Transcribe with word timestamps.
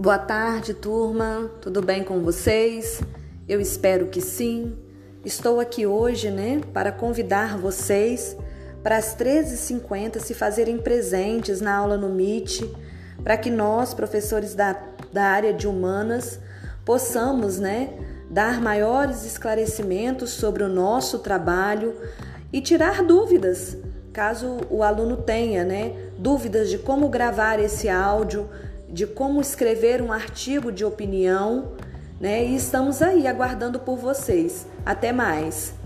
Boa 0.00 0.16
tarde, 0.16 0.72
turma. 0.72 1.50
Tudo 1.60 1.82
bem 1.82 2.02
com 2.02 2.20
vocês? 2.20 3.02
Eu 3.46 3.60
espero 3.60 4.06
que 4.06 4.22
sim. 4.22 4.74
Estou 5.26 5.60
aqui 5.60 5.86
hoje, 5.86 6.30
né, 6.30 6.62
para 6.72 6.90
convidar 6.90 7.58
vocês 7.58 8.34
para 8.82 8.96
as 8.96 9.14
13h50 9.14 10.18
se 10.18 10.32
fazerem 10.32 10.78
presentes 10.78 11.60
na 11.60 11.76
aula 11.76 11.98
no 11.98 12.08
MIT, 12.08 12.74
para 13.22 13.36
que 13.36 13.50
nós, 13.50 13.92
professores 13.92 14.54
da, 14.54 14.74
da 15.12 15.24
área 15.24 15.52
de 15.52 15.68
humanas, 15.68 16.40
possamos, 16.82 17.58
né, 17.58 17.90
dar 18.30 18.58
maiores 18.58 19.26
esclarecimentos 19.26 20.30
sobre 20.30 20.64
o 20.64 20.68
nosso 20.70 21.18
trabalho 21.18 21.94
e 22.50 22.62
tirar 22.62 23.02
dúvidas, 23.02 23.76
caso 24.14 24.60
o 24.70 24.82
aluno 24.82 25.18
tenha, 25.18 25.62
né, 25.62 25.92
dúvidas 26.16 26.70
de 26.70 26.78
como 26.78 27.06
gravar 27.10 27.60
esse 27.60 27.86
áudio 27.86 28.48
de 28.92 29.06
como 29.06 29.40
escrever 29.40 30.02
um 30.02 30.12
artigo 30.12 30.70
de 30.72 30.84
opinião, 30.84 31.72
né? 32.20 32.44
E 32.44 32.56
estamos 32.56 33.00
aí 33.00 33.26
aguardando 33.26 33.78
por 33.78 33.96
vocês. 33.96 34.66
Até 34.84 35.12
mais. 35.12 35.79